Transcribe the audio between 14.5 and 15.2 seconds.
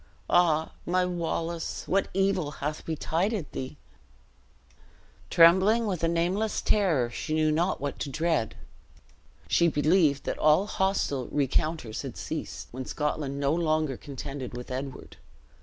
with Edward.